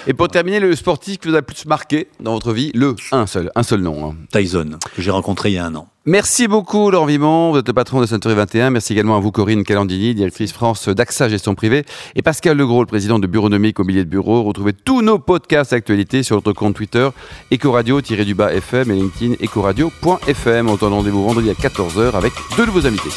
Et 0.08 0.14
pour 0.14 0.28
terminer, 0.28 0.60
le 0.60 0.76
sportif 0.76 1.18
qui 1.18 1.28
vous 1.28 1.36
a 1.36 1.40
le 1.40 1.46
plus 1.66 1.70
marqué 1.70 2.08
dans 2.20 2.34
votre 2.34 2.54
vie, 2.54 2.72
le 2.74 2.96
un 3.12 3.28
seul, 3.28 3.52
un 3.56 3.64
seul 3.64 3.82
nom. 3.82 4.10
hein. 4.12 4.16
Tyson, 4.32 4.78
que 4.96 5.02
j'ai 5.02 5.12
rencontré 5.12 5.50
il 5.50 5.54
y 5.54 5.58
a 5.58 5.66
un 5.66 5.76
an. 5.76 5.88
Merci 6.06 6.48
beaucoup, 6.48 6.92
Laurent 6.92 7.08
Vimon. 7.08 7.52
Vous 7.52 7.58
êtes 7.58 7.68
le 7.68 7.74
patron 7.74 8.00
de 8.00 8.06
Century 8.06 8.36
21. 8.36 8.70
Merci 8.70 8.94
également 8.94 9.18
à 9.18 9.20
vous, 9.20 9.32
Corinne 9.32 9.64
Calandini, 9.64 10.14
directrice 10.14 10.54
France 10.54 10.88
d'AXA 10.88 11.30
Gestion 11.30 11.56
Privée, 11.56 11.84
et 12.14 12.22
Pascal 12.22 12.58
Legros, 12.58 12.82
le 12.82 12.86
président 12.88 13.18
de 13.18 13.26
Bureaunomique 13.26 13.80
Mobilier 13.80 14.04
de 14.06 14.10
Bureau. 14.10 14.44
Retrouvez 14.44 14.74
tous 14.74 15.02
nos 15.02 15.18
podcasts 15.18 15.74
actualités 15.74 16.22
sur 16.22 16.36
notre 16.36 16.54
compte 16.54 16.76
Twitter, 16.76 17.10
Ecoradio-du-bas 17.52 18.54
FM 18.54 18.92
et 18.92 18.96
LinkedIn 18.96 19.34
Ecoradio.fm. 19.44 20.70
On 20.70 20.76
se 20.76 20.80
donne 20.80 20.94
rendez-vous 20.94 21.26
vendredi 21.26 21.50
à 21.50 21.54
14h 21.54 22.12
avec 22.16 22.34
deux 22.56 22.68
nouveaux 22.68 22.86
invités. 22.86 23.10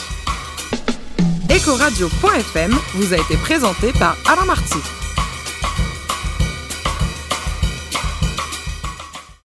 Ecoradio.fm 1.51 2.75
vous 2.95 3.13
a 3.13 3.17
été 3.17 3.37
présenté 3.37 3.93
par 3.99 4.17
Alain 4.27 4.47
Marty. 4.47 4.79